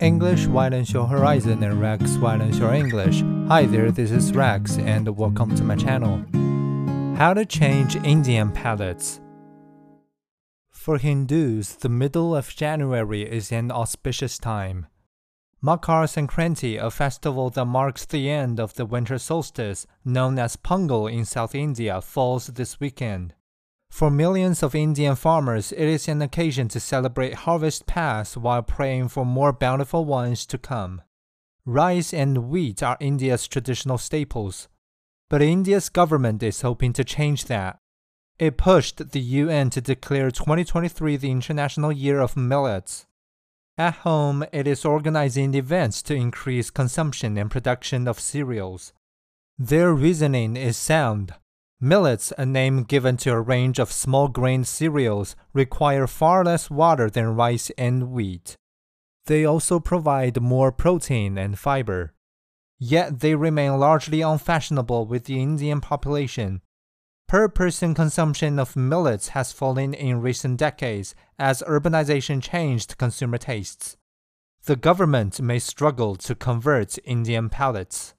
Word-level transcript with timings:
English 0.00 0.46
widens 0.46 0.92
your 0.92 1.08
horizon 1.08 1.60
and 1.64 1.80
Rex 1.80 2.18
widens 2.18 2.56
your 2.60 2.72
English. 2.72 3.20
Hi 3.48 3.66
there, 3.66 3.90
this 3.90 4.12
is 4.12 4.32
Rex 4.32 4.78
and 4.78 5.08
welcome 5.16 5.56
to 5.56 5.64
my 5.64 5.74
channel. 5.74 6.24
How 7.16 7.34
to 7.34 7.44
change 7.44 7.96
Indian 7.96 8.52
palates. 8.52 9.20
For 10.70 10.98
Hindus, 10.98 11.74
the 11.74 11.88
middle 11.88 12.36
of 12.36 12.54
January 12.54 13.22
is 13.22 13.50
an 13.50 13.72
auspicious 13.72 14.38
time. 14.38 14.86
Makar 15.60 16.04
Sankranti, 16.04 16.80
a 16.80 16.92
festival 16.92 17.50
that 17.50 17.64
marks 17.64 18.06
the 18.06 18.30
end 18.30 18.60
of 18.60 18.74
the 18.74 18.86
winter 18.86 19.18
solstice, 19.18 19.84
known 20.04 20.38
as 20.38 20.54
Pongal 20.54 21.12
in 21.12 21.24
South 21.24 21.56
India, 21.56 22.00
falls 22.00 22.46
this 22.46 22.78
weekend. 22.78 23.34
For 23.90 24.10
millions 24.10 24.62
of 24.62 24.74
Indian 24.74 25.16
farmers, 25.16 25.72
it 25.72 25.86
is 25.86 26.08
an 26.08 26.22
occasion 26.22 26.68
to 26.68 26.80
celebrate 26.80 27.34
harvest 27.34 27.86
past 27.86 28.36
while 28.36 28.62
praying 28.62 29.08
for 29.08 29.26
more 29.26 29.52
bountiful 29.52 30.04
ones 30.04 30.46
to 30.46 30.58
come. 30.58 31.02
Rice 31.64 32.14
and 32.14 32.48
wheat 32.48 32.82
are 32.82 32.96
India's 33.00 33.48
traditional 33.48 33.98
staples, 33.98 34.68
but 35.28 35.42
India's 35.42 35.88
government 35.88 36.42
is 36.42 36.62
hoping 36.62 36.92
to 36.94 37.04
change 37.04 37.46
that. 37.46 37.78
It 38.38 38.56
pushed 38.56 39.10
the 39.10 39.20
UN 39.20 39.70
to 39.70 39.80
declare 39.80 40.30
2023 40.30 41.16
the 41.16 41.30
International 41.30 41.90
Year 41.90 42.20
of 42.20 42.36
Millets. 42.36 43.06
At 43.76 43.94
home, 43.96 44.44
it 44.52 44.66
is 44.66 44.84
organizing 44.84 45.54
events 45.54 46.02
to 46.02 46.14
increase 46.14 46.70
consumption 46.70 47.36
and 47.36 47.50
production 47.50 48.06
of 48.06 48.20
cereals. 48.20 48.92
Their 49.58 49.92
reasoning 49.92 50.56
is 50.56 50.76
sound. 50.76 51.34
Millets, 51.80 52.32
a 52.36 52.44
name 52.44 52.82
given 52.82 53.16
to 53.18 53.30
a 53.30 53.40
range 53.40 53.78
of 53.78 53.92
small 53.92 54.26
grain 54.26 54.64
cereals, 54.64 55.36
require 55.52 56.08
far 56.08 56.44
less 56.44 56.68
water 56.68 57.08
than 57.08 57.36
rice 57.36 57.70
and 57.78 58.10
wheat. 58.10 58.56
They 59.26 59.44
also 59.44 59.78
provide 59.78 60.40
more 60.40 60.72
protein 60.72 61.38
and 61.38 61.56
fiber. 61.56 62.14
Yet 62.80 63.20
they 63.20 63.36
remain 63.36 63.78
largely 63.78 64.22
unfashionable 64.22 65.06
with 65.06 65.24
the 65.24 65.40
Indian 65.40 65.80
population. 65.80 66.62
Per 67.28 67.48
person 67.48 67.94
consumption 67.94 68.58
of 68.58 68.74
millets 68.74 69.28
has 69.28 69.52
fallen 69.52 69.94
in 69.94 70.20
recent 70.20 70.58
decades 70.58 71.14
as 71.38 71.62
urbanization 71.62 72.42
changed 72.42 72.98
consumer 72.98 73.38
tastes. 73.38 73.96
The 74.64 74.76
government 74.76 75.40
may 75.40 75.58
struggle 75.58 76.16
to 76.16 76.34
convert 76.34 76.98
Indian 77.04 77.50
palates. 77.50 78.14